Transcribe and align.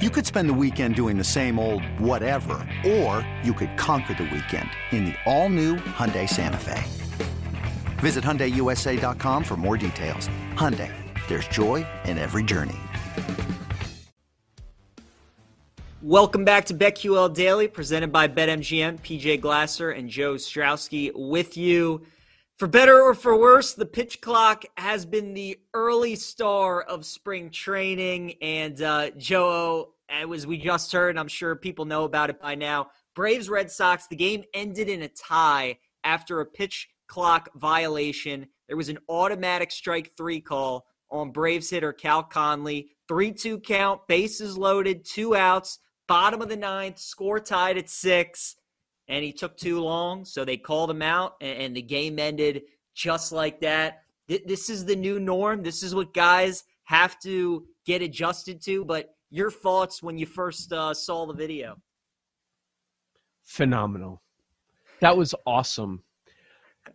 You 0.00 0.08
could 0.08 0.24
spend 0.24 0.48
the 0.48 0.54
weekend 0.54 0.94
doing 0.94 1.18
the 1.18 1.24
same 1.24 1.58
old 1.58 1.84
whatever, 1.98 2.66
or 2.86 3.26
you 3.44 3.52
could 3.52 3.76
conquer 3.76 4.14
the 4.14 4.22
weekend 4.22 4.70
in 4.92 5.04
the 5.04 5.14
all-new 5.26 5.76
Hyundai 5.76 6.26
Santa 6.26 6.56
Fe. 6.56 6.82
Visit 7.98 8.24
HyundaiUSA.com 8.24 9.44
for 9.44 9.58
more 9.58 9.76
details. 9.76 10.30
Hyundai, 10.54 10.90
there's 11.28 11.46
joy 11.48 11.86
in 12.06 12.16
every 12.16 12.42
journey. 12.42 12.78
Welcome 16.00 16.46
back 16.46 16.64
to 16.64 16.74
BetQL 16.74 17.34
Daily, 17.34 17.68
presented 17.68 18.10
by 18.10 18.26
BetMGM. 18.26 19.00
PJ 19.00 19.42
Glasser 19.42 19.90
and 19.90 20.08
Joe 20.08 20.36
Ostrowski 20.36 21.12
with 21.14 21.58
you. 21.58 22.00
For 22.60 22.66
better 22.66 23.00
or 23.00 23.14
for 23.14 23.40
worse, 23.40 23.72
the 23.72 23.86
pitch 23.86 24.20
clock 24.20 24.66
has 24.76 25.06
been 25.06 25.32
the 25.32 25.58
early 25.72 26.14
star 26.14 26.82
of 26.82 27.06
spring 27.06 27.48
training. 27.48 28.34
And 28.42 28.82
uh, 28.82 29.12
Joe, 29.16 29.94
as 30.10 30.46
we 30.46 30.58
just 30.58 30.92
heard, 30.92 31.16
I'm 31.16 31.26
sure 31.26 31.56
people 31.56 31.86
know 31.86 32.04
about 32.04 32.28
it 32.28 32.38
by 32.38 32.54
now. 32.56 32.88
Braves 33.14 33.48
Red 33.48 33.70
Sox, 33.70 34.08
the 34.08 34.16
game 34.16 34.44
ended 34.52 34.90
in 34.90 35.00
a 35.00 35.08
tie 35.08 35.78
after 36.04 36.40
a 36.40 36.44
pitch 36.44 36.90
clock 37.06 37.48
violation. 37.54 38.46
There 38.68 38.76
was 38.76 38.90
an 38.90 38.98
automatic 39.08 39.70
strike 39.70 40.14
three 40.14 40.42
call 40.42 40.84
on 41.10 41.30
Braves 41.30 41.70
hitter 41.70 41.94
Cal 41.94 42.22
Conley. 42.22 42.90
3 43.08 43.32
2 43.32 43.60
count, 43.60 44.06
bases 44.06 44.58
loaded, 44.58 45.06
two 45.06 45.34
outs 45.34 45.78
bottom 46.10 46.42
of 46.42 46.48
the 46.48 46.56
ninth, 46.56 46.98
score 46.98 47.38
tied 47.38 47.78
at 47.78 47.88
six, 47.88 48.56
and 49.10 49.24
he 49.24 49.32
took 49.32 49.56
too 49.56 49.80
long, 49.80 50.24
so 50.24 50.44
they 50.44 50.56
called 50.56 50.88
him 50.88 51.02
out, 51.02 51.34
and, 51.40 51.58
and 51.62 51.76
the 51.76 51.82
game 51.82 52.18
ended 52.18 52.62
just 52.94 53.32
like 53.32 53.60
that. 53.60 54.04
Th- 54.28 54.44
this 54.46 54.70
is 54.70 54.84
the 54.84 54.94
new 54.94 55.18
norm. 55.18 55.64
This 55.64 55.82
is 55.82 55.94
what 55.94 56.14
guys 56.14 56.62
have 56.84 57.18
to 57.20 57.66
get 57.84 58.02
adjusted 58.02 58.62
to. 58.62 58.84
But 58.84 59.12
your 59.28 59.50
thoughts 59.50 60.00
when 60.00 60.16
you 60.16 60.26
first 60.26 60.72
uh, 60.72 60.94
saw 60.94 61.26
the 61.26 61.34
video? 61.34 61.76
Phenomenal. 63.42 64.22
That 65.00 65.16
was 65.16 65.34
awesome. 65.44 66.04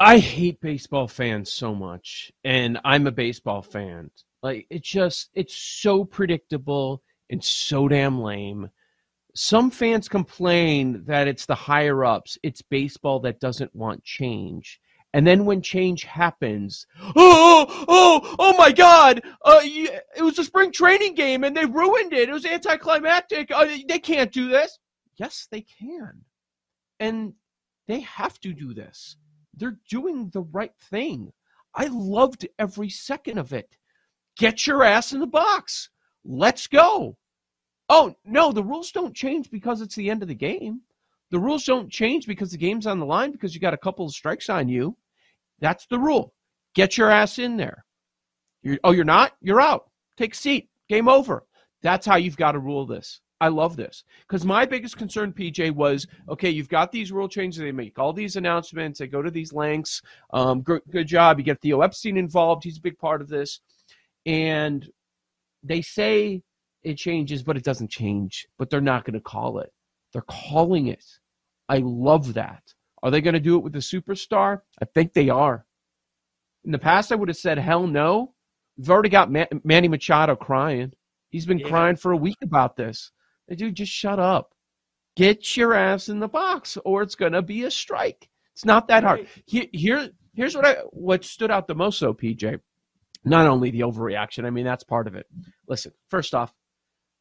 I 0.00 0.18
hate 0.18 0.60
baseball 0.60 1.08
fans 1.08 1.50
so 1.50 1.74
much, 1.74 2.30
and 2.44 2.78
I'm 2.84 3.08
a 3.08 3.12
baseball 3.12 3.62
fan. 3.62 4.10
Like 4.40 4.68
it 4.70 4.84
just 4.84 5.30
it's 5.34 5.56
so 5.56 6.04
predictable 6.04 7.02
and 7.28 7.42
so 7.42 7.88
damn 7.88 8.20
lame. 8.20 8.70
Some 9.36 9.70
fans 9.70 10.08
complain 10.08 11.04
that 11.06 11.26
it's 11.26 11.46
the 11.46 11.56
higher 11.56 12.04
ups, 12.04 12.38
it's 12.42 12.62
baseball 12.62 13.18
that 13.20 13.40
doesn't 13.40 13.74
want 13.74 14.04
change. 14.04 14.80
And 15.12 15.26
then 15.26 15.44
when 15.44 15.62
change 15.62 16.04
happens, 16.04 16.86
oh, 17.16 17.84
oh, 17.88 18.36
oh 18.38 18.56
my 18.56 18.72
God! 18.72 19.22
Uh, 19.44 19.60
it 19.62 20.22
was 20.22 20.38
a 20.38 20.44
spring 20.44 20.72
training 20.72 21.14
game 21.14 21.44
and 21.44 21.56
they 21.56 21.66
ruined 21.66 22.12
it. 22.12 22.28
It 22.28 22.32
was 22.32 22.46
anticlimactic. 22.46 23.50
Uh, 23.52 23.66
they 23.88 23.98
can't 23.98 24.32
do 24.32 24.48
this. 24.48 24.78
Yes, 25.16 25.46
they 25.50 25.62
can, 25.62 26.22
and 27.00 27.34
they 27.86 28.00
have 28.00 28.40
to 28.40 28.52
do 28.52 28.74
this. 28.74 29.16
They're 29.56 29.78
doing 29.88 30.30
the 30.30 30.42
right 30.42 30.74
thing. 30.90 31.32
I 31.74 31.86
loved 31.86 32.46
every 32.58 32.90
second 32.90 33.38
of 33.38 33.52
it. 33.52 33.76
Get 34.36 34.66
your 34.66 34.82
ass 34.82 35.12
in 35.12 35.20
the 35.20 35.26
box. 35.26 35.90
Let's 36.24 36.66
go. 36.66 37.16
Oh, 37.88 38.14
no, 38.24 38.52
the 38.52 38.64
rules 38.64 38.92
don't 38.92 39.14
change 39.14 39.50
because 39.50 39.80
it's 39.80 39.94
the 39.94 40.10
end 40.10 40.22
of 40.22 40.28
the 40.28 40.34
game. 40.34 40.80
The 41.30 41.38
rules 41.38 41.64
don't 41.64 41.90
change 41.90 42.26
because 42.26 42.50
the 42.50 42.58
game's 42.58 42.86
on 42.86 42.98
the 42.98 43.06
line 43.06 43.32
because 43.32 43.54
you 43.54 43.60
got 43.60 43.74
a 43.74 43.78
couple 43.78 44.06
of 44.06 44.12
strikes 44.12 44.48
on 44.48 44.68
you. 44.68 44.96
That's 45.60 45.86
the 45.86 45.98
rule. 45.98 46.32
Get 46.74 46.96
your 46.96 47.10
ass 47.10 47.38
in 47.38 47.56
there. 47.56 47.84
You're, 48.62 48.78
oh, 48.84 48.92
you're 48.92 49.04
not? 49.04 49.32
You're 49.40 49.60
out. 49.60 49.90
Take 50.16 50.34
a 50.34 50.36
seat. 50.36 50.68
Game 50.88 51.08
over. 51.08 51.44
That's 51.82 52.06
how 52.06 52.16
you've 52.16 52.36
got 52.36 52.52
to 52.52 52.58
rule 52.58 52.86
this. 52.86 53.20
I 53.40 53.48
love 53.48 53.76
this 53.76 54.04
because 54.26 54.44
my 54.44 54.64
biggest 54.64 54.96
concern, 54.96 55.32
PJ, 55.32 55.70
was 55.72 56.06
okay. 56.30 56.48
You've 56.48 56.68
got 56.68 56.92
these 56.92 57.12
rule 57.12 57.28
changes 57.28 57.60
they 57.60 57.72
make, 57.72 57.98
all 57.98 58.12
these 58.12 58.36
announcements. 58.36 58.98
They 58.98 59.06
go 59.06 59.20
to 59.20 59.30
these 59.30 59.52
lengths. 59.52 60.00
Um, 60.32 60.62
good, 60.62 60.80
good 60.90 61.06
job. 61.06 61.38
You 61.38 61.44
get 61.44 61.60
Theo 61.60 61.82
Epstein 61.82 62.16
involved. 62.16 62.64
He's 62.64 62.78
a 62.78 62.82
big 62.82 62.96
part 62.96 63.20
of 63.20 63.28
this, 63.28 63.60
and 64.24 64.88
they 65.62 65.82
say 65.82 66.42
it 66.84 66.96
changes, 66.96 67.42
but 67.42 67.56
it 67.56 67.64
doesn't 67.64 67.90
change. 67.90 68.46
But 68.58 68.70
they're 68.70 68.80
not 68.80 69.04
going 69.04 69.14
to 69.14 69.20
call 69.20 69.58
it. 69.58 69.72
They're 70.12 70.22
calling 70.22 70.86
it. 70.86 71.04
I 71.68 71.78
love 71.78 72.34
that. 72.34 72.62
Are 73.02 73.10
they 73.10 73.20
going 73.20 73.34
to 73.34 73.40
do 73.40 73.56
it 73.56 73.62
with 73.62 73.72
the 73.72 73.80
superstar? 73.80 74.60
I 74.80 74.84
think 74.86 75.12
they 75.12 75.28
are. 75.28 75.66
In 76.64 76.72
the 76.72 76.78
past, 76.78 77.12
I 77.12 77.16
would 77.16 77.28
have 77.28 77.36
said 77.36 77.58
hell 77.58 77.86
no. 77.86 78.34
We've 78.78 78.90
already 78.90 79.08
got 79.08 79.30
Manny 79.30 79.88
Machado 79.88 80.36
crying. 80.36 80.92
He's 81.30 81.46
been 81.46 81.58
yeah. 81.58 81.68
crying 81.68 81.96
for 81.96 82.12
a 82.12 82.16
week 82.16 82.38
about 82.42 82.76
this. 82.76 83.10
Dude, 83.54 83.74
just 83.74 83.92
shut 83.92 84.18
up. 84.18 84.54
Get 85.16 85.56
your 85.56 85.74
ass 85.74 86.08
in 86.08 86.18
the 86.18 86.28
box, 86.28 86.78
or 86.84 87.02
it's 87.02 87.14
going 87.14 87.32
to 87.32 87.42
be 87.42 87.64
a 87.64 87.70
strike. 87.70 88.28
It's 88.52 88.64
not 88.64 88.88
that 88.88 89.04
hard. 89.04 89.26
Here, 89.46 89.66
here, 89.72 90.08
here's 90.34 90.56
what 90.56 90.64
I 90.64 90.76
what 90.90 91.24
stood 91.24 91.50
out 91.50 91.66
the 91.66 91.74
most, 91.74 92.00
though, 92.00 92.14
PJ. 92.14 92.60
Not 93.24 93.46
only 93.46 93.70
the 93.70 93.80
overreaction. 93.80 94.44
I 94.44 94.50
mean, 94.50 94.64
that's 94.64 94.84
part 94.84 95.06
of 95.06 95.14
it. 95.14 95.26
Listen, 95.68 95.92
first 96.08 96.34
off, 96.34 96.52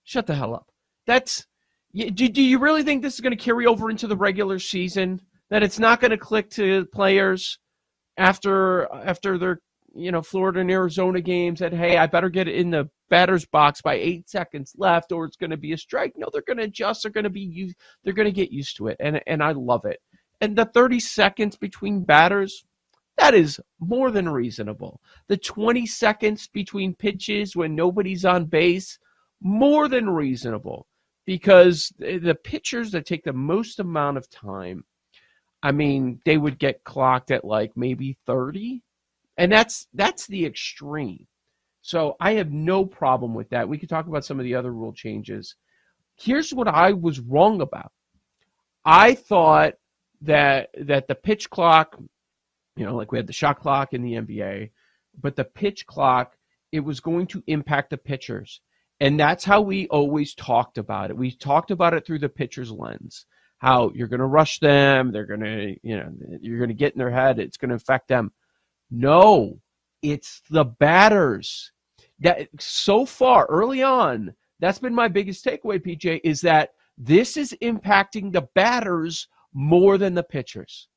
Shut 0.03 0.27
the 0.27 0.35
hell 0.35 0.53
up. 0.53 0.69
That's 1.05 1.45
do, 1.93 2.09
do 2.11 2.41
you 2.41 2.59
really 2.59 2.83
think 2.83 3.01
this 3.01 3.13
is 3.13 3.21
going 3.21 3.37
to 3.37 3.43
carry 3.43 3.65
over 3.65 3.89
into 3.89 4.07
the 4.07 4.17
regular 4.17 4.59
season? 4.59 5.21
That 5.49 5.63
it's 5.63 5.79
not 5.79 5.99
going 5.99 6.11
to 6.11 6.17
click 6.17 6.49
to 6.51 6.85
players 6.87 7.59
after 8.17 8.91
after 8.93 9.37
their 9.37 9.59
you 9.95 10.11
know 10.11 10.21
Florida 10.21 10.59
and 10.59 10.71
Arizona 10.71 11.21
games 11.21 11.59
that 11.59 11.73
hey 11.73 11.97
I 11.97 12.07
better 12.07 12.29
get 12.29 12.47
in 12.47 12.71
the 12.71 12.89
batter's 13.09 13.45
box 13.45 13.81
by 13.81 13.93
eight 13.95 14.27
seconds 14.27 14.73
left 14.75 15.11
or 15.11 15.25
it's 15.25 15.37
going 15.37 15.51
to 15.51 15.57
be 15.57 15.73
a 15.73 15.77
strike. 15.77 16.13
No, 16.15 16.27
they're 16.31 16.41
going 16.41 16.57
to 16.57 16.63
adjust. 16.63 17.03
They're 17.03 17.11
going 17.11 17.25
to 17.25 17.29
be 17.29 17.73
they're 18.03 18.13
going 18.13 18.27
to 18.27 18.31
get 18.31 18.51
used 18.51 18.77
to 18.77 18.87
it, 18.87 18.97
and 18.99 19.21
and 19.27 19.43
I 19.43 19.51
love 19.51 19.85
it. 19.85 19.99
And 20.41 20.57
the 20.57 20.65
30 20.65 20.99
seconds 20.99 21.55
between 21.55 22.03
batters, 22.03 22.65
that 23.17 23.33
is 23.33 23.61
more 23.79 24.11
than 24.11 24.27
reasonable. 24.27 24.99
The 25.27 25.37
20 25.37 25.85
seconds 25.85 26.47
between 26.47 26.95
pitches 26.95 27.55
when 27.55 27.75
nobody's 27.75 28.25
on 28.25 28.45
base, 28.45 28.99
more 29.43 29.87
than 29.87 30.09
reasonable 30.09 30.87
because 31.25 31.91
the 31.99 32.37
pitchers 32.43 32.91
that 32.91 33.05
take 33.05 33.23
the 33.23 33.33
most 33.33 33.79
amount 33.79 34.17
of 34.17 34.29
time, 34.29 34.83
I 35.61 35.71
mean, 35.71 36.19
they 36.25 36.37
would 36.37 36.57
get 36.57 36.83
clocked 36.83 37.31
at 37.31 37.45
like 37.45 37.71
maybe 37.75 38.17
30. 38.25 38.81
And 39.37 39.51
that's 39.51 39.87
that's 39.93 40.27
the 40.27 40.45
extreme. 40.45 41.27
So 41.81 42.15
I 42.19 42.33
have 42.33 42.51
no 42.51 42.85
problem 42.85 43.33
with 43.33 43.49
that. 43.49 43.67
We 43.67 43.77
could 43.77 43.89
talk 43.89 44.07
about 44.07 44.25
some 44.25 44.39
of 44.39 44.45
the 44.45 44.55
other 44.55 44.71
rule 44.71 44.93
changes. 44.93 45.55
Here's 46.15 46.53
what 46.53 46.67
I 46.67 46.93
was 46.93 47.19
wrong 47.19 47.61
about. 47.61 47.91
I 48.85 49.15
thought 49.15 49.73
that 50.21 50.69
that 50.79 51.07
the 51.07 51.15
pitch 51.15 51.49
clock, 51.49 51.99
you 52.77 52.85
know, 52.85 52.95
like 52.95 53.11
we 53.11 53.17
had 53.17 53.27
the 53.27 53.33
shot 53.33 53.59
clock 53.59 53.93
in 53.93 54.01
the 54.01 54.13
NBA, 54.13 54.69
but 55.19 55.35
the 55.35 55.43
pitch 55.43 55.85
clock, 55.85 56.37
it 56.71 56.79
was 56.79 56.99
going 56.99 57.27
to 57.27 57.43
impact 57.47 57.89
the 57.89 57.97
pitchers. 57.97 58.61
And 59.03 59.19
that's 59.19 59.43
how 59.43 59.59
we 59.59 59.85
always 59.89 60.33
talked 60.33 60.77
about 60.77 61.09
it. 61.09 61.17
We 61.17 61.31
talked 61.31 61.71
about 61.71 61.93
it 61.93 62.05
through 62.05 62.19
the 62.19 62.29
pitcher's 62.29 62.71
lens. 62.71 63.25
How 63.57 63.91
you're 63.93 64.07
going 64.07 64.21
to 64.21 64.25
rush 64.25 64.59
them, 64.59 65.11
they're 65.11 65.25
going 65.25 65.41
to, 65.41 65.75
you 65.83 65.97
know, 65.97 66.09
you're 66.39 66.57
going 66.57 66.69
to 66.69 66.73
get 66.73 66.93
in 66.93 66.99
their 66.99 67.11
head, 67.11 67.37
it's 67.37 67.57
going 67.57 67.67
to 67.69 67.75
affect 67.75 68.07
them. 68.07 68.31
No, 68.89 69.59
it's 70.01 70.41
the 70.49 70.63
batters. 70.63 71.73
That 72.21 72.47
so 72.61 73.05
far 73.05 73.45
early 73.49 73.83
on, 73.83 74.33
that's 74.61 74.79
been 74.79 74.95
my 74.95 75.09
biggest 75.09 75.43
takeaway, 75.43 75.85
PJ, 75.85 76.21
is 76.23 76.39
that 76.41 76.69
This 76.97 77.37
is 77.37 77.55
impacting 77.61 78.31
the 78.31 78.47
batters 78.53 79.27
more 79.53 79.97
than 79.97 80.13
the 80.13 80.23
pitchers. 80.23 80.87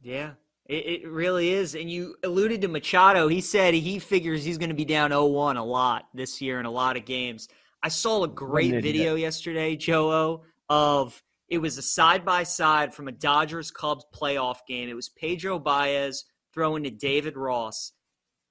Yeah, 0.00 0.32
it, 0.72 1.02
it, 1.02 1.08
really 1.08 1.50
is. 1.50 1.74
And 1.74 1.90
you 1.90 2.16
alluded 2.22 2.62
to 2.62 2.68
Machado. 2.68 3.28
He 3.28 3.40
said 3.40 3.74
he 3.74 3.98
figures 3.98 4.44
he's 4.44 4.58
going 4.58 4.70
to 4.70 4.74
be 4.74 4.84
down 4.84 5.10
0 5.10 5.26
1 5.26 5.56
a 5.56 5.64
lot 5.64 6.08
this 6.14 6.40
year 6.40 6.58
in 6.58 6.66
a 6.66 6.70
lot 6.70 6.96
of 6.96 7.04
games. 7.04 7.48
I 7.82 7.88
saw 7.88 8.24
a 8.24 8.28
great 8.28 8.80
video 8.82 9.16
yesterday, 9.16 9.76
Joe, 9.76 10.44
of 10.68 11.22
it 11.48 11.58
was 11.58 11.76
a 11.76 11.82
side 11.82 12.24
by 12.24 12.44
side 12.44 12.94
from 12.94 13.08
a 13.08 13.12
Dodgers 13.12 13.70
Cubs 13.70 14.06
playoff 14.14 14.58
game. 14.66 14.88
It 14.88 14.94
was 14.94 15.10
Pedro 15.10 15.58
Baez 15.58 16.24
throwing 16.54 16.84
to 16.84 16.90
David 16.90 17.36
Ross. 17.36 17.92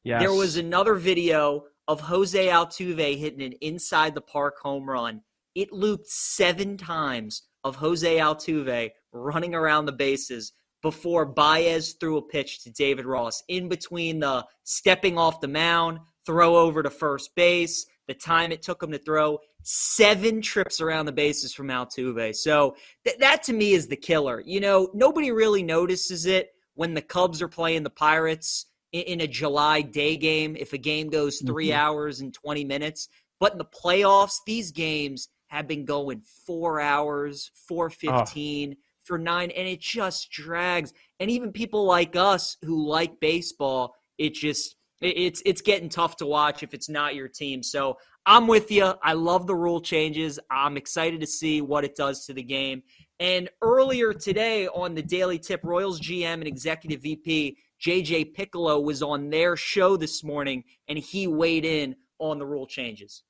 Yes. 0.03 0.21
There 0.21 0.33
was 0.33 0.57
another 0.57 0.95
video 0.95 1.63
of 1.87 2.01
Jose 2.01 2.47
Altuve 2.47 3.17
hitting 3.17 3.41
an 3.41 3.53
inside 3.61 4.13
the 4.13 4.21
park 4.21 4.59
home 4.61 4.87
run. 4.87 5.21
It 5.55 5.71
looped 5.71 6.07
seven 6.07 6.77
times 6.77 7.43
of 7.63 7.77
Jose 7.77 8.17
Altuve 8.17 8.91
running 9.11 9.55
around 9.55 9.85
the 9.85 9.91
bases 9.91 10.53
before 10.81 11.25
Baez 11.25 11.93
threw 11.93 12.17
a 12.17 12.21
pitch 12.21 12.63
to 12.63 12.71
David 12.71 13.05
Ross 13.05 13.43
in 13.47 13.69
between 13.69 14.19
the 14.19 14.45
stepping 14.63 15.17
off 15.17 15.41
the 15.41 15.47
mound, 15.47 15.99
throw 16.25 16.55
over 16.55 16.81
to 16.83 16.89
first 16.89 17.35
base, 17.35 17.85
the 18.07 18.13
time 18.13 18.51
it 18.51 18.61
took 18.61 18.81
him 18.81 18.91
to 18.91 18.97
throw 18.97 19.39
seven 19.63 20.41
trips 20.41 20.81
around 20.81 21.05
the 21.05 21.11
bases 21.11 21.53
from 21.53 21.67
Altuve. 21.67 22.35
So 22.35 22.75
th- 23.05 23.17
that 23.19 23.43
to 23.43 23.53
me 23.53 23.73
is 23.73 23.87
the 23.87 23.95
killer. 23.95 24.41
You 24.45 24.59
know, 24.59 24.89
nobody 24.93 25.31
really 25.31 25.63
notices 25.63 26.25
it 26.25 26.49
when 26.73 26.93
the 26.93 27.01
Cubs 27.01 27.41
are 27.41 27.47
playing 27.47 27.83
the 27.83 27.89
Pirates 27.89 28.65
in, 28.91 29.03
in 29.03 29.21
a 29.21 29.27
July 29.27 29.81
day 29.81 30.17
game, 30.17 30.55
if 30.57 30.73
a 30.73 30.77
game 30.77 31.09
goes 31.09 31.41
3 31.45 31.67
mm-hmm. 31.67 31.79
hours 31.79 32.21
and 32.21 32.33
20 32.33 32.65
minutes. 32.65 33.07
But 33.39 33.53
in 33.53 33.57
the 33.57 33.65
playoffs, 33.65 34.37
these 34.45 34.71
games 34.71 35.29
have 35.47 35.67
been 35.67 35.85
going 35.85 36.21
four 36.45 36.79
hours, 36.79 37.51
415. 37.67 38.75
Oh 38.77 38.81
for 39.11 39.17
nine, 39.17 39.51
and 39.51 39.67
it 39.67 39.81
just 39.81 40.31
drags. 40.31 40.93
And 41.19 41.29
even 41.29 41.51
people 41.51 41.83
like 41.83 42.15
us 42.15 42.55
who 42.63 42.87
like 42.87 43.19
baseball, 43.19 43.93
it 44.17 44.33
just 44.33 44.77
it's 45.01 45.43
it's 45.45 45.61
getting 45.61 45.89
tough 45.89 46.15
to 46.17 46.25
watch 46.25 46.63
if 46.63 46.73
it's 46.73 46.87
not 46.87 47.13
your 47.13 47.27
team. 47.27 47.61
So 47.61 47.97
I'm 48.25 48.47
with 48.47 48.71
you. 48.71 48.93
I 49.03 49.11
love 49.11 49.47
the 49.47 49.55
rule 49.55 49.81
changes. 49.81 50.39
I'm 50.49 50.77
excited 50.77 51.19
to 51.19 51.27
see 51.27 51.59
what 51.59 51.83
it 51.83 51.97
does 51.97 52.25
to 52.27 52.33
the 52.33 52.41
game. 52.41 52.83
And 53.19 53.49
earlier 53.61 54.13
today 54.13 54.69
on 54.69 54.95
the 54.95 55.03
Daily 55.03 55.39
Tip, 55.39 55.59
Royals 55.65 55.99
GM 55.99 56.35
and 56.35 56.47
Executive 56.47 57.01
VP 57.01 57.57
JJ 57.85 58.33
Picollo 58.33 58.81
was 58.81 59.03
on 59.03 59.29
their 59.29 59.57
show 59.57 59.97
this 59.97 60.23
morning, 60.23 60.63
and 60.87 60.97
he 60.97 61.27
weighed 61.27 61.65
in 61.65 61.97
on 62.17 62.39
the 62.39 62.45
rule 62.45 62.65
changes. 62.65 63.23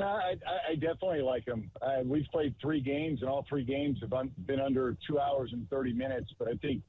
No, 0.00 0.06
I, 0.06 0.34
I 0.70 0.74
definitely 0.76 1.20
like 1.20 1.44
them. 1.44 1.70
Uh, 1.82 1.98
we've 2.04 2.26
played 2.32 2.54
three 2.60 2.80
games, 2.80 3.20
and 3.20 3.28
all 3.28 3.44
three 3.46 3.64
games 3.64 3.98
have 4.00 4.14
un- 4.14 4.32
been 4.46 4.58
under 4.58 4.96
two 5.06 5.20
hours 5.20 5.50
and 5.52 5.68
30 5.68 5.92
minutes. 5.92 6.32
But 6.38 6.48
I 6.48 6.54
think 6.54 6.82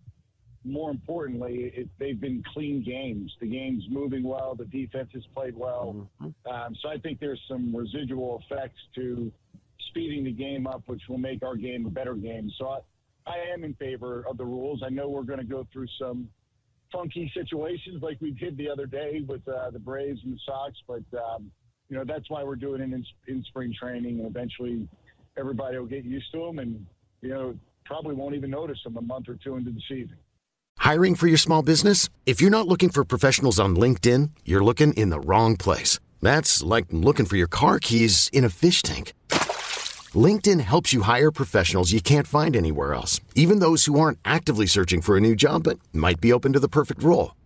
more 0.63 0.89
importantly, 0.89 1.73
it, 1.75 1.89
they've 1.99 2.19
been 2.19 2.41
clean 2.53 2.83
games. 2.83 3.35
The 3.41 3.47
game's 3.47 3.83
moving 3.89 4.23
well. 4.23 4.55
The 4.55 4.63
defense 4.63 5.09
has 5.13 5.23
played 5.35 5.57
well. 5.57 6.07
Mm-hmm. 6.21 6.49
Um, 6.49 6.75
so 6.81 6.87
I 6.87 6.99
think 6.99 7.19
there's 7.19 7.41
some 7.49 7.75
residual 7.75 8.41
effects 8.45 8.79
to 8.95 9.29
speeding 9.89 10.23
the 10.23 10.31
game 10.31 10.65
up, 10.65 10.83
which 10.85 11.01
will 11.09 11.17
make 11.17 11.43
our 11.43 11.57
game 11.57 11.85
a 11.85 11.89
better 11.89 12.13
game. 12.13 12.49
So 12.57 12.69
I, 12.69 12.79
I 13.27 13.53
am 13.53 13.65
in 13.65 13.73
favor 13.73 14.25
of 14.29 14.37
the 14.37 14.45
rules. 14.45 14.83
I 14.85 14.89
know 14.89 15.09
we're 15.09 15.23
going 15.23 15.39
to 15.39 15.45
go 15.45 15.67
through 15.73 15.87
some 15.99 16.29
funky 16.93 17.29
situations 17.33 18.01
like 18.01 18.19
we 18.21 18.31
did 18.31 18.55
the 18.55 18.69
other 18.69 18.85
day 18.85 19.21
with 19.27 19.45
uh, 19.49 19.69
the 19.71 19.79
Braves 19.79 20.21
and 20.23 20.33
the 20.33 20.39
Sox, 20.45 20.75
but 20.87 21.03
um, 21.17 21.51
you 21.91 21.97
know, 21.97 22.05
that's 22.05 22.29
why 22.29 22.41
we're 22.41 22.55
doing 22.55 22.81
it 22.81 22.85
in, 22.85 23.05
in 23.27 23.43
spring 23.43 23.75
training, 23.77 24.19
and 24.19 24.25
eventually 24.25 24.87
everybody 25.37 25.77
will 25.77 25.85
get 25.85 26.05
used 26.05 26.31
to 26.31 26.45
them, 26.45 26.59
and 26.59 26.85
you 27.21 27.29
know, 27.29 27.53
probably 27.83 28.15
won't 28.15 28.33
even 28.33 28.49
notice 28.49 28.81
them 28.85 28.95
a 28.95 29.01
month 29.01 29.27
or 29.27 29.37
two 29.43 29.57
into 29.57 29.71
the 29.71 29.81
season. 29.89 30.15
Hiring 30.77 31.15
for 31.15 31.27
your 31.27 31.37
small 31.37 31.61
business? 31.61 32.07
If 32.25 32.39
you're 32.39 32.49
not 32.49 32.65
looking 32.65 32.89
for 32.89 33.03
professionals 33.03 33.59
on 33.59 33.75
LinkedIn, 33.75 34.29
you're 34.45 34.63
looking 34.63 34.93
in 34.93 35.09
the 35.09 35.19
wrong 35.19 35.57
place. 35.57 35.99
That's 36.21 36.63
like 36.63 36.85
looking 36.91 37.25
for 37.25 37.35
your 37.35 37.49
car 37.49 37.77
keys 37.77 38.29
in 38.31 38.45
a 38.45 38.49
fish 38.49 38.81
tank. 38.81 39.11
LinkedIn 40.15 40.61
helps 40.61 40.93
you 40.93 41.01
hire 41.01 41.29
professionals 41.29 41.91
you 41.91 42.01
can't 42.01 42.27
find 42.27 42.55
anywhere 42.55 42.93
else, 42.93 43.19
even 43.35 43.59
those 43.59 43.83
who 43.83 43.99
aren't 43.99 44.19
actively 44.23 44.65
searching 44.65 45.01
for 45.01 45.17
a 45.17 45.21
new 45.21 45.35
job 45.35 45.63
but 45.63 45.77
might 45.91 46.21
be 46.21 46.31
open 46.31 46.53
to 46.53 46.59
the 46.59 46.69
perfect 46.69 47.03
role. 47.03 47.33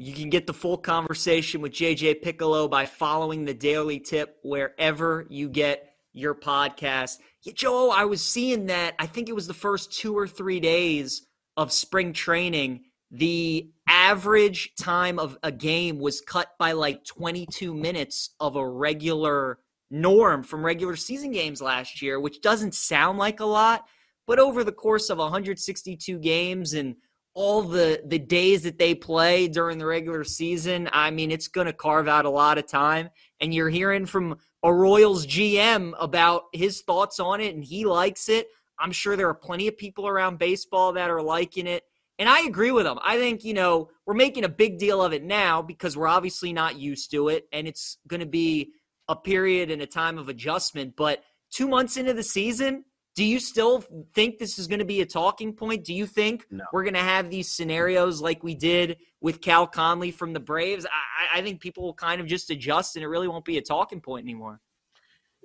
You 0.00 0.12
can 0.12 0.30
get 0.30 0.46
the 0.46 0.54
full 0.54 0.78
conversation 0.78 1.60
with 1.60 1.72
JJ 1.72 2.22
Picollo 2.22 2.70
by 2.70 2.86
following 2.86 3.44
the 3.44 3.52
Daily 3.52 3.98
Tip 3.98 4.38
wherever 4.44 5.26
you 5.28 5.48
get 5.48 5.96
your 6.12 6.36
podcast. 6.36 7.18
Yeah, 7.42 7.52
Joe, 7.56 7.90
I 7.90 8.04
was 8.04 8.22
seeing 8.22 8.66
that. 8.66 8.94
I 9.00 9.06
think 9.06 9.28
it 9.28 9.34
was 9.34 9.48
the 9.48 9.54
first 9.54 9.92
two 9.92 10.16
or 10.16 10.28
three 10.28 10.60
days 10.60 11.26
of 11.56 11.72
spring 11.72 12.12
training. 12.12 12.84
The 13.10 13.72
average 13.88 14.76
time 14.80 15.18
of 15.18 15.36
a 15.42 15.50
game 15.50 15.98
was 15.98 16.20
cut 16.20 16.52
by 16.60 16.72
like 16.72 17.04
22 17.04 17.74
minutes 17.74 18.30
of 18.38 18.54
a 18.54 18.68
regular 18.68 19.58
norm 19.90 20.44
from 20.44 20.64
regular 20.64 20.94
season 20.94 21.32
games 21.32 21.60
last 21.60 22.02
year, 22.02 22.20
which 22.20 22.40
doesn't 22.40 22.76
sound 22.76 23.18
like 23.18 23.40
a 23.40 23.44
lot. 23.44 23.88
But 24.28 24.38
over 24.38 24.62
the 24.62 24.70
course 24.70 25.10
of 25.10 25.18
162 25.18 26.20
games 26.20 26.74
and 26.74 26.94
all 27.34 27.62
the 27.62 28.02
the 28.04 28.18
days 28.18 28.62
that 28.64 28.78
they 28.78 28.94
play 28.94 29.48
during 29.48 29.78
the 29.78 29.86
regular 29.86 30.24
season, 30.24 30.88
I 30.92 31.10
mean, 31.10 31.30
it's 31.30 31.48
going 31.48 31.66
to 31.66 31.72
carve 31.72 32.08
out 32.08 32.24
a 32.24 32.30
lot 32.30 32.58
of 32.58 32.66
time. 32.66 33.10
And 33.40 33.54
you're 33.54 33.68
hearing 33.68 34.06
from 34.06 34.38
a 34.62 34.72
Royals 34.72 35.26
GM 35.26 35.94
about 36.00 36.44
his 36.52 36.82
thoughts 36.82 37.20
on 37.20 37.40
it, 37.40 37.54
and 37.54 37.64
he 37.64 37.84
likes 37.84 38.28
it. 38.28 38.48
I'm 38.78 38.92
sure 38.92 39.16
there 39.16 39.28
are 39.28 39.34
plenty 39.34 39.68
of 39.68 39.76
people 39.76 40.06
around 40.06 40.38
baseball 40.38 40.92
that 40.92 41.10
are 41.10 41.22
liking 41.22 41.66
it. 41.66 41.84
And 42.18 42.28
I 42.28 42.40
agree 42.40 42.72
with 42.72 42.86
him. 42.86 42.98
I 43.02 43.16
think, 43.16 43.44
you 43.44 43.54
know, 43.54 43.90
we're 44.04 44.14
making 44.14 44.44
a 44.44 44.48
big 44.48 44.78
deal 44.78 45.02
of 45.02 45.12
it 45.12 45.22
now 45.22 45.62
because 45.62 45.96
we're 45.96 46.08
obviously 46.08 46.52
not 46.52 46.78
used 46.78 47.10
to 47.12 47.28
it. 47.28 47.46
And 47.52 47.68
it's 47.68 47.98
going 48.08 48.20
to 48.20 48.26
be 48.26 48.72
a 49.08 49.14
period 49.14 49.70
and 49.70 49.80
a 49.82 49.86
time 49.86 50.18
of 50.18 50.28
adjustment. 50.28 50.94
But 50.96 51.22
two 51.50 51.68
months 51.68 51.96
into 51.96 52.14
the 52.14 52.24
season, 52.24 52.84
Do 53.18 53.24
you 53.24 53.40
still 53.40 53.82
think 54.14 54.38
this 54.38 54.60
is 54.60 54.68
going 54.68 54.78
to 54.78 54.84
be 54.84 55.00
a 55.00 55.04
talking 55.04 55.52
point? 55.52 55.82
Do 55.82 55.92
you 55.92 56.06
think 56.06 56.46
No. 56.52 56.62
we're 56.72 56.84
going 56.84 56.94
to 56.94 57.00
have 57.00 57.28
these 57.30 57.50
scenarios 57.50 58.20
like 58.20 58.44
we 58.44 58.54
did 58.54 58.96
with 59.20 59.40
Cal 59.40 59.66
Conley 59.66 60.12
from 60.12 60.32
the 60.32 60.38
Braves? 60.38 60.86
I, 60.86 61.40
I 61.40 61.42
think 61.42 61.60
people 61.60 61.82
will 61.82 61.94
kind 61.94 62.20
of 62.20 62.28
just 62.28 62.48
adjust 62.50 62.94
and 62.94 63.02
it 63.02 63.08
really 63.08 63.26
won't 63.26 63.44
be 63.44 63.58
a 63.58 63.60
talking 63.60 64.00
point 64.00 64.22
anymore. 64.24 64.60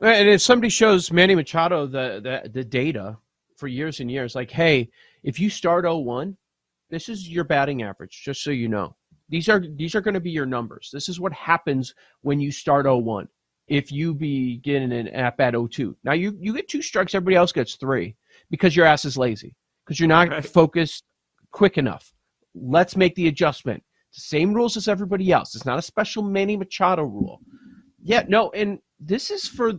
And 0.04 0.30
if 0.30 0.44
somebody 0.44 0.70
shows 0.70 1.12
Manny 1.12 1.34
Machado 1.34 1.88
the, 1.88 2.22
the, 2.22 2.48
the 2.48 2.64
data 2.64 3.18
for 3.58 3.68
years 3.68 4.02
and 4.02 4.12
years, 4.12 4.36
like, 4.36 4.52
hey, 4.52 4.92
if 5.24 5.40
you 5.40 5.50
start 5.50 5.86
0-1, 5.86 6.38
this 6.92 7.10
is 7.10 7.28
your 7.28 7.44
batting 7.44 7.82
average, 7.82 8.22
just 8.24 8.44
so 8.44 8.52
you 8.52 8.68
know. 8.68 8.96
These 9.30 9.50
are 9.50 9.64
these 9.78 9.96
are 9.96 10.02
going 10.02 10.14
to 10.14 10.20
be 10.20 10.30
your 10.30 10.46
numbers. 10.46 10.92
This 10.94 11.10
is 11.10 11.20
what 11.20 11.34
happens 11.34 11.96
when 12.22 12.40
you 12.40 12.52
start 12.52 12.86
0-1. 12.86 13.26
If 13.74 13.92
you 13.92 14.14
begin 14.14 14.92
an 14.92 15.08
app 15.08 15.34
at 15.34 15.38
bat 15.38 15.54
0-2. 15.56 15.96
Now 16.04 16.14
you, 16.14 16.38
you 16.40 16.54
get 16.54 16.68
two 16.68 16.84
strikes, 16.84 17.16
everybody 17.16 17.38
else 17.38 17.52
gets 17.52 17.74
three 17.76 18.16
because 18.52 18.76
your 18.76 18.86
ass 18.86 19.04
is 19.04 19.18
lazy. 19.18 19.56
Because 19.84 20.00
you're 20.00 20.08
not 20.08 20.30
Right. 20.30 20.46
focused 20.46 21.04
quick 21.52 21.80
enough. 21.80 22.14
Let's 22.54 22.96
make 22.96 23.16
the 23.16 23.28
adjustment. 23.30 23.82
The 24.14 24.22
same 24.22 24.54
rules 24.54 24.78
as 24.78 24.88
everybody 24.88 25.32
else. 25.32 25.56
It's 25.56 25.66
not 25.66 25.80
a 25.80 25.82
special 25.82 26.22
Manny 26.22 26.56
Machado 26.56 27.02
rule. 27.04 27.42
Yeah, 28.04 28.24
no, 28.28 28.52
and 28.52 28.78
this 29.00 29.32
is 29.32 29.48
for 29.48 29.74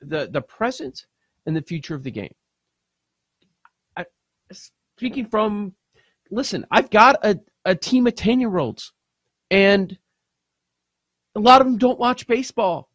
the 0.00 0.28
the 0.30 0.42
present 0.42 1.06
and 1.46 1.56
the 1.56 1.62
future 1.62 1.96
of 1.96 2.04
the 2.04 2.12
game. 2.12 2.32
I, 3.96 4.04
speaking 4.52 5.26
from, 5.26 5.74
listen, 6.30 6.64
I've 6.70 6.90
got 6.90 7.16
a, 7.24 7.40
a 7.64 7.74
team 7.74 8.06
of 8.06 8.14
ten 8.14 8.38
year 8.38 8.56
olds, 8.56 8.92
and 9.50 9.98
a 11.34 11.40
lot 11.40 11.60
of 11.60 11.66
them 11.66 11.76
don't 11.76 11.98
watch 11.98 12.28
baseball. 12.28 12.88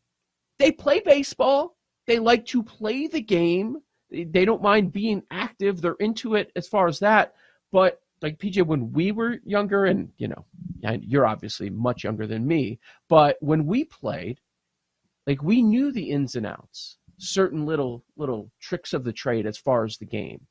They 0.62 0.72
play 0.72 1.00
baseball. 1.00 1.76
They 2.06 2.20
like 2.20 2.46
to 2.48 2.62
play 2.62 3.08
the 3.08 3.20
game. 3.20 3.78
They, 4.12 4.46
don't 4.46 4.62
mind 4.62 4.92
being 4.94 5.24
active. 5.32 5.82
They're 5.82 5.96
into 6.00 6.36
it 6.36 6.52
as 6.56 6.68
far 6.68 6.88
as 6.88 7.00
that. 7.00 7.34
But 7.72 8.00
like 8.22 8.38
PJ, 8.38 8.64
when 8.68 8.92
we 8.92 9.12
were 9.12 9.40
younger, 9.44 9.86
and 9.86 10.10
you 10.18 10.28
know, 10.28 10.46
and 10.84 11.04
you're 11.04 11.26
obviously 11.26 11.72
much 11.72 12.04
younger 12.04 12.28
than 12.28 12.46
me, 12.46 12.80
but 13.10 13.38
when 13.40 13.66
we 13.66 13.86
played, 13.86 14.40
like 15.26 15.42
we 15.42 15.64
knew 15.64 15.92
the 15.92 16.12
ins 16.12 16.36
and 16.36 16.46
outs, 16.46 16.98
certain 17.18 17.66
little 17.66 18.04
little 18.16 18.52
tricks 18.60 18.94
of 18.94 19.04
the 19.04 19.14
trade 19.14 19.48
as 19.48 19.58
far 19.58 19.84
as 19.84 19.98
the 19.98 20.06
game. 20.06 20.46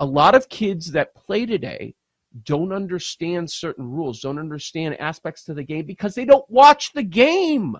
A 0.00 0.06
lot 0.06 0.34
of 0.34 0.48
kids 0.48 0.90
that 0.90 1.14
play 1.14 1.46
today 1.46 1.94
don't 2.42 2.72
understand 2.72 3.48
certain 3.48 3.88
rules, 3.88 4.18
don't 4.18 4.40
understand 4.40 4.98
aspects 4.98 5.44
to 5.44 5.54
the 5.54 5.62
game 5.62 5.86
because 5.86 6.16
they 6.16 6.24
don't 6.24 6.48
watch 6.50 6.92
the 6.94 7.04
game. 7.04 7.76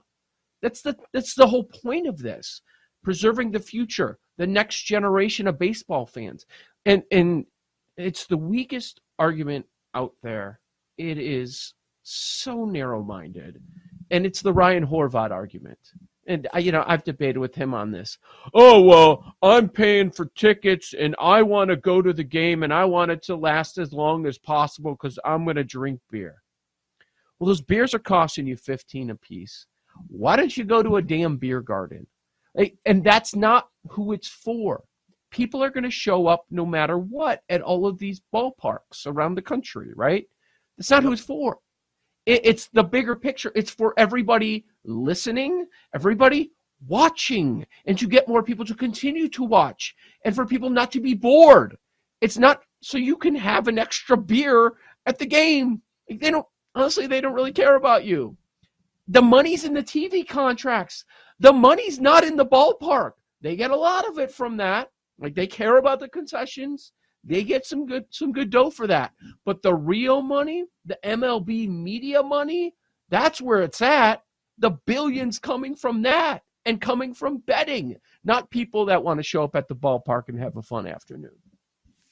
That's 0.62 0.81
the 0.81 0.97
that's 1.12 1.35
the 1.35 1.47
whole 1.47 1.64
point 1.64 2.07
of 2.07 2.19
this. 2.19 2.62
Preserving 3.02 3.50
the 3.50 3.61
future, 3.61 4.19
the 4.38 4.47
next 4.47 4.85
generation 4.85 5.49
of 5.49 5.59
baseball 5.59 6.07
fans. 6.07 6.47
And 6.87 7.02
and 7.11 7.45
it's 7.97 8.26
the 8.26 8.37
weakest 8.37 9.00
argument 9.19 9.66
out 9.95 10.12
there. 10.23 10.61
It 10.99 11.19
is 11.19 11.75
so 12.04 12.64
narrow-minded. 12.64 13.61
And 14.11 14.25
it's 14.25 14.40
the 14.40 14.52
Ryan 14.52 14.87
Horvat 14.87 15.31
argument. 15.31 15.78
And 16.28 16.47
I, 16.52 16.61
you 16.61 16.71
know, 16.71 16.85
I've 16.87 17.02
debated 17.02 17.38
with 17.40 17.54
him 17.54 17.75
on 17.75 17.90
this. 17.90 18.19
Oh 18.54 18.81
well, 18.81 19.35
I'm 19.42 19.69
paying 19.69 20.12
for 20.12 20.26
tickets, 20.37 20.95
and 20.97 21.16
I 21.19 21.42
want 21.42 21.71
to 21.71 21.76
go 21.76 22.00
to 22.00 22.12
the 22.12 22.23
game, 22.23 22.62
and 22.62 22.73
I 22.73 22.85
want 22.85 23.11
it 23.11 23.23
to 23.25 23.35
last 23.35 23.78
as 23.78 23.92
long 23.92 24.26
as 24.26 24.38
possible 24.38 24.92
because 24.92 25.19
I'm 25.25 25.42
going 25.42 25.57
to 25.57 25.64
drink 25.64 25.99
beer. 26.11 26.42
Well, 27.38 27.49
those 27.49 27.61
beers 27.61 27.92
are 27.92 27.99
costing 27.99 28.47
you 28.47 28.57
fifteen 28.57 29.11
a 29.11 29.16
piece. 29.16 29.66
Why 30.08 30.37
don't 30.37 30.56
you 30.56 30.64
go 30.64 30.82
to 30.82 30.96
a 30.96 31.02
damn 31.02 31.37
beer 31.37 31.61
garden? 31.61 32.06
And 32.84 33.02
that's 33.02 33.34
not 33.34 33.68
who 33.88 34.12
it's 34.12 34.28
for. 34.28 34.84
People 35.30 35.62
are 35.64 35.70
going 35.70 35.84
to 35.84 35.90
show 35.90 36.26
up 36.26 36.44
no 36.50 36.66
matter 36.66 36.99
what 36.99 37.42
at 37.49 37.62
all 37.62 37.87
of 37.87 37.99
these 37.99 38.20
ballparks 38.34 39.06
around 39.06 39.34
the 39.34 39.42
country, 39.42 39.92
right? 39.96 40.26
That's 40.76 40.90
not 40.90 41.02
who 41.02 41.12
it's 41.12 41.22
for. 41.22 41.58
It's 42.26 42.68
the 42.68 42.84
bigger 42.84 43.16
picture. 43.16 43.50
It's 43.54 43.70
for 43.70 43.94
everybody 43.96 44.66
listening, 44.84 45.66
everybody 45.94 46.52
watching, 46.87 47.66
and 47.87 47.99
to 47.99 48.06
get 48.06 48.28
more 48.28 48.42
people 48.42 48.64
to 48.66 48.75
continue 48.75 49.28
to 49.28 49.44
watch, 49.44 49.94
and 50.25 50.34
for 50.34 50.44
people 50.44 50.68
not 50.68 50.92
to 50.92 51.00
be 51.00 51.14
bored. 51.14 51.76
It's 52.20 52.38
not 52.38 52.62
so 52.80 52.99
you 52.99 53.16
can 53.16 53.34
have 53.34 53.68
an 53.68 53.78
extra 53.78 54.16
beer 54.16 54.75
at 55.06 55.18
the 55.18 55.26
game. 55.26 55.80
Like, 56.08 56.20
they 56.20 56.30
don't 56.30 56.46
honestly, 56.75 57.06
they 57.06 57.20
don't 57.20 57.34
really 57.34 57.52
care 57.52 57.76
about 57.76 58.04
you. 58.04 58.37
The 59.12 59.21
money's 59.21 59.64
in 59.64 59.75
the 59.75 59.83
TV 59.83 60.26
contracts. 60.26 61.04
The 61.38 61.52
money's 61.52 62.00
not 62.00 62.25
in 62.25 62.35
the 62.35 62.47
ballpark. 62.47 63.12
They 63.42 63.57
get 63.57 63.71
a 63.71 63.76
lot 63.76 64.09
of 64.09 64.19
it 64.19 64.31
from 64.31 64.57
that. 64.57 64.88
Like 65.19 65.35
they 65.35 65.47
care 65.47 65.76
about 65.76 66.00
the 66.00 66.09
concessions. 66.09 66.92
They 67.23 67.45
get 67.45 67.66
some 67.66 67.85
good 67.85 68.07
some 68.09 68.33
good 68.33 68.49
dough 68.49 68.71
for 68.71 68.87
that. 68.87 69.12
But 69.45 69.61
the 69.61 69.75
real 69.75 70.23
money, 70.23 70.64
the 70.87 70.99
MLB 71.04 71.69
media 71.69 72.23
money, 72.23 72.75
that's 73.11 73.42
where 73.42 73.61
it's 73.61 73.83
at. 73.83 74.23
The 74.57 74.71
billions 74.87 75.38
coming 75.38 75.76
from 75.76 76.00
that 76.02 76.42
and 76.64 76.81
coming 76.81 77.12
from 77.12 77.38
betting, 77.47 77.97
not 78.25 78.50
people 78.50 78.87
that 78.87 79.04
want 79.04 79.19
to 79.19 79.25
show 79.25 79.45
up 79.45 79.54
at 79.54 79.69
the 79.69 79.76
ballpark 79.76 80.28
and 80.28 80.38
have 80.38 80.57
a 80.57 80.62
fun 80.62 80.87
afternoon. 80.87 81.37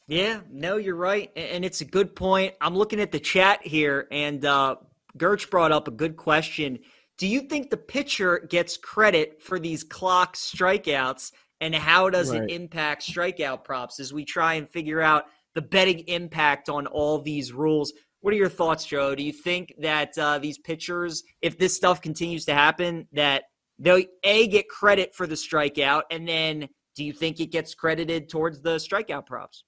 Yeah, 0.07 0.41
no, 0.51 0.77
you're 0.77 0.97
right. 0.97 1.31
And 1.35 1.65
it's 1.65 1.81
a 1.81 1.87
good 1.87 2.15
point. 2.15 2.57
I'm 2.61 2.77
looking 2.77 3.01
at 3.01 3.11
the 3.11 3.21
chat 3.21 3.67
here, 3.67 4.07
and 4.11 4.45
uh, 4.45 4.77
Gerch 5.17 5.51
brought 5.51 5.73
up 5.73 5.89
a 5.89 5.93
good 5.93 6.17
question. 6.17 6.79
Do 7.19 7.27
you 7.27 7.43
think 7.43 7.71
the 7.71 7.77
pitcher 7.77 8.39
gets 8.49 8.77
credit 8.77 9.43
for 9.43 9.59
these 9.59 9.85
clock 9.85 10.37
strikeouts, 10.37 11.33
and 11.61 11.75
how 11.75 12.09
does 12.09 12.31
Right. 12.31 12.45
it 12.45 12.51
impact 12.51 13.03
strikeout 13.03 13.65
props 13.65 14.01
as 14.01 14.13
we 14.13 14.25
try 14.25 14.55
and 14.55 14.69
figure 14.69 15.01
out 15.01 15.25
the 15.55 15.61
betting 15.61 16.01
impact 16.01 16.69
on 16.69 16.87
all 16.87 17.19
these 17.21 17.53
rules? 17.53 17.93
What 18.21 18.33
are 18.33 18.39
your 18.39 18.49
thoughts, 18.49 18.87
Joe? 18.87 19.15
Do 19.15 19.23
you 19.23 19.33
think 19.33 19.75
that 19.79 20.17
uh, 20.19 20.39
these 20.39 20.59
pitchers, 20.59 21.23
if 21.43 21.59
this 21.59 21.77
stuff 21.77 22.01
continues 22.01 22.45
to 22.47 22.55
happen, 22.55 23.09
that 23.13 23.45
they'll 23.79 24.05
a 24.25 24.47
get 24.49 24.69
credit 24.69 25.15
for 25.15 25.27
the 25.27 25.35
strikeout, 25.35 26.03
and 26.11 26.27
then 26.27 26.69
do 26.97 27.05
you 27.05 27.13
think 27.13 27.41
it 27.41 27.47
gets 27.47 27.75
credited 27.75 28.29
towards 28.29 28.61
the 28.63 28.77
strikeout 28.77 29.27
props? 29.27 29.65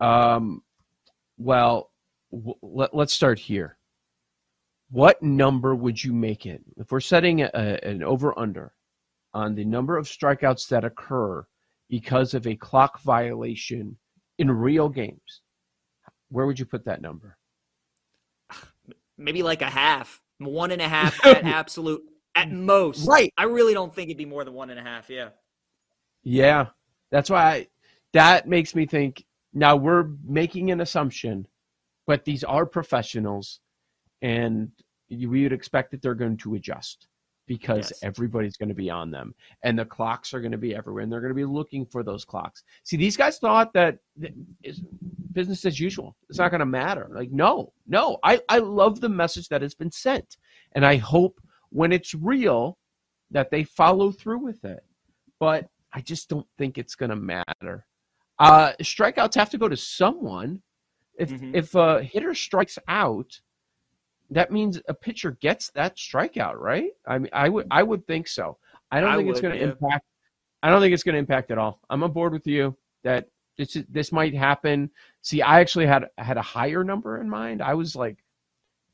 Um, 0.00 0.62
well, 1.38 1.90
w- 2.30 2.54
let, 2.62 2.94
let's 2.94 3.12
start 3.12 3.38
here. 3.38 3.77
What 4.90 5.22
number 5.22 5.74
would 5.74 6.02
you 6.02 6.12
make 6.12 6.46
it 6.46 6.62
if 6.76 6.90
we're 6.90 7.00
setting 7.00 7.42
a, 7.42 7.78
an 7.82 8.02
over 8.02 8.38
under 8.38 8.72
on 9.34 9.54
the 9.54 9.64
number 9.64 9.96
of 9.96 10.06
strikeouts 10.06 10.68
that 10.68 10.84
occur 10.84 11.46
because 11.90 12.34
of 12.34 12.46
a 12.46 12.56
clock 12.56 13.00
violation 13.02 13.96
in 14.38 14.50
real 14.50 14.88
games? 14.88 15.42
Where 16.30 16.46
would 16.46 16.58
you 16.58 16.66
put 16.66 16.84
that 16.86 17.02
number? 17.02 17.36
maybe 19.18 19.42
like 19.42 19.62
a 19.62 19.68
half, 19.68 20.22
one 20.38 20.70
and 20.70 20.80
a 20.80 20.88
half 20.88 21.18
at 21.26 21.44
absolute 21.44 22.02
at 22.34 22.50
most. 22.50 23.06
Right. 23.06 23.32
I 23.36 23.44
really 23.44 23.74
don't 23.74 23.94
think 23.94 24.08
it'd 24.08 24.16
be 24.16 24.24
more 24.24 24.44
than 24.44 24.54
one 24.54 24.70
and 24.70 24.78
a 24.78 24.82
half. 24.82 25.10
Yeah. 25.10 25.30
Yeah, 26.22 26.66
that's 27.10 27.30
why 27.30 27.42
I, 27.42 27.68
that 28.12 28.48
makes 28.48 28.74
me 28.74 28.86
think. 28.86 29.24
Now 29.52 29.76
we're 29.76 30.10
making 30.24 30.70
an 30.70 30.80
assumption, 30.80 31.46
but 32.06 32.24
these 32.24 32.44
are 32.44 32.66
professionals, 32.66 33.60
and 34.22 34.70
you- 35.08 35.30
we 35.30 35.42
would 35.42 35.52
expect 35.52 35.90
that 35.90 36.02
they're 36.02 36.14
going 36.14 36.36
to 36.38 36.54
adjust 36.54 37.08
because 37.46 37.90
Yes. 37.90 38.02
everybody's 38.02 38.58
going 38.58 38.68
to 38.68 38.74
be 38.74 38.90
on 38.90 39.10
them, 39.10 39.34
and 39.62 39.78
the 39.78 39.84
clocks 39.86 40.34
are 40.34 40.40
going 40.40 40.52
to 40.52 40.58
be 40.58 40.74
everywhere, 40.74 41.02
and 41.02 41.10
they're 41.10 41.20
going 41.22 41.30
to 41.30 41.34
be 41.34 41.46
looking 41.46 41.86
for 41.86 42.02
those 42.02 42.22
clocks. 42.24 42.62
See, 42.84 42.98
these 42.98 43.16
guys 43.16 43.38
thought 43.38 43.72
that 43.72 43.98
business 45.32 45.64
as 45.64 45.80
usual. 45.80 46.14
It's 46.28 46.38
not 46.38 46.50
going 46.50 46.60
to 46.60 46.66
matter. 46.66 47.08
Like, 47.10 47.30
no, 47.30 47.72
no. 47.86 48.18
I 48.22 48.40
I 48.48 48.58
love 48.58 49.00
the 49.00 49.08
message 49.08 49.48
that 49.48 49.62
has 49.62 49.74
been 49.74 49.90
sent, 49.90 50.36
and 50.72 50.84
I 50.84 50.96
hope 50.96 51.40
when 51.70 51.92
it's 51.92 52.12
real 52.14 52.76
that 53.30 53.50
they 53.50 53.64
follow 53.64 54.10
through 54.10 54.38
with 54.40 54.64
it. 54.64 54.84
But 55.38 55.68
I 55.92 56.00
just 56.02 56.28
don't 56.28 56.46
think 56.58 56.76
it's 56.76 56.94
going 56.96 57.10
to 57.10 57.16
matter. 57.16 57.86
Uh, 58.38 58.72
strikeouts 58.82 59.34
have 59.36 59.50
to 59.50 59.58
go 59.58 59.68
to 59.68 59.76
someone. 59.76 60.62
If 61.18 61.30
Mhm. 61.30 61.54
if 61.54 61.74
a 61.74 62.02
hitter 62.02 62.34
strikes 62.34 62.78
out, 62.88 63.40
that 64.30 64.50
means 64.52 64.80
a 64.88 64.94
pitcher 64.94 65.32
gets 65.32 65.70
that 65.70 65.96
strikeout, 65.96 66.56
right? 66.58 66.90
I 67.06 67.18
mean, 67.18 67.30
I 67.32 67.48
would 67.48 67.66
I 67.70 67.82
would 67.82 68.06
think 68.06 68.28
so. 68.28 68.58
I 68.90 69.00
don't 69.00 69.10
I 69.10 69.16
think 69.16 69.28
it's 69.30 69.40
going 69.40 69.54
to 69.54 69.60
yeah. 69.60 69.70
impact. 69.72 70.04
I 70.62 70.70
don't 70.70 70.80
think 70.80 70.92
it's 70.94 71.02
going 71.02 71.14
to 71.14 71.18
impact 71.18 71.50
at 71.50 71.58
all. 71.58 71.80
I'm 71.88 72.02
on 72.02 72.12
board 72.12 72.32
with 72.32 72.46
you 72.46 72.76
that 73.04 73.28
this 73.56 73.76
is- 73.76 73.86
this 73.88 74.12
might 74.12 74.34
happen. 74.34 74.90
See, 75.22 75.42
I 75.42 75.60
actually 75.60 75.86
had 75.86 76.08
had 76.18 76.36
a 76.36 76.42
higher 76.42 76.84
number 76.84 77.20
in 77.20 77.28
mind. 77.28 77.62
I 77.62 77.74
was 77.74 77.94
like 77.96 78.18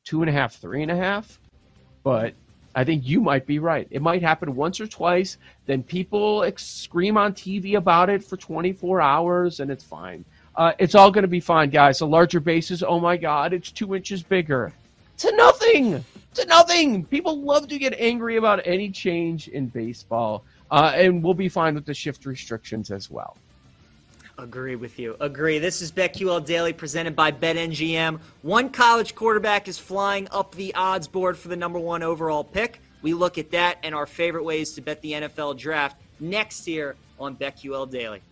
two 0.05 0.23
and 0.23 0.29
a 0.29 0.33
half, 0.33 0.57
three 0.57 0.83
and 0.83 0.91
a 0.91 0.97
half, 0.97 1.41
but 2.03 2.35
I 2.75 2.85
think 2.85 3.07
you 3.07 3.21
might 3.21 3.47
be 3.47 3.59
right. 3.59 3.87
It 3.91 4.03
might 4.03 4.23
happen 4.23 4.55
once 4.55 4.81
or 4.81 4.87
twice. 4.87 5.39
Then 5.67 5.83
people 5.83 6.43
ex- 6.45 6.67
scream 6.67 7.17
on 7.17 7.33
TV 7.33 7.77
about 7.77 8.11
it 8.11 8.23
for 8.23 8.37
24 8.37 9.01
hours, 9.01 9.61
and 9.61 9.71
it's 9.71 9.85
fine. 9.85 10.25
Uh, 10.57 10.73
it's 10.79 10.95
all 10.95 11.11
going 11.11 11.23
to 11.23 11.29
be 11.29 11.41
fine, 11.41 11.71
guys. 11.71 11.99
The 11.99 12.07
larger 12.07 12.41
bases, 12.41 12.83
oh 12.83 13.01
my 13.01 13.17
God, 13.17 13.53
it's 13.53 13.71
two 13.71 13.95
inches 13.95 14.23
bigger. 14.23 14.73
A 15.23 15.37
nothing. 15.37 16.05
To 16.35 16.47
nothing. 16.47 17.05
People 17.05 17.41
love 17.41 17.69
to 17.69 17.79
get 17.79 17.95
angry 17.95 18.37
about 18.37 18.61
any 18.65 18.91
change 18.91 19.49
in 19.49 19.69
baseball, 19.69 20.45
uh, 20.71 20.93
and 20.95 21.23
we'll 21.23 21.35
be 21.35 21.49
fine 21.49 21.75
with 21.75 21.87
the 21.87 21.95
shift 21.95 22.27
restrictions 22.27 22.91
as 22.91 23.11
well. 23.11 23.37
Agree 24.37 24.75
with 24.75 24.99
you. 24.99 25.17
Agree. 25.21 25.61
This 25.61 25.81
is 25.81 25.93
BetQL 25.93 26.45
Daily 26.45 26.73
presented 26.73 27.15
by 27.15 27.31
BetMGM. 27.31 28.19
One 28.43 28.69
college 28.69 29.15
quarterback 29.15 29.69
is 29.69 29.79
flying 29.79 30.27
up 30.33 30.53
the 30.57 30.75
odds 30.75 31.07
board 31.07 31.39
for 31.39 31.47
the 31.47 31.57
number 31.57 31.79
one 31.79 32.03
overall 32.03 32.43
pick. 32.43 32.81
We 33.01 33.15
look 33.15 33.39
at 33.39 33.53
that 33.53 33.79
and 33.85 33.95
our 33.95 34.07
favorite 34.07 34.43
ways 34.43 34.73
to 34.73 34.81
bet 34.81 35.01
the 35.03 35.13
NFL 35.13 35.57
draft 35.57 36.01
next 36.19 36.67
year 36.67 36.97
on 37.21 37.37
BetQL 37.37 37.89
Daily. 37.89 38.23